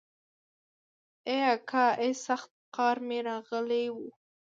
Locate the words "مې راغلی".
3.07-3.85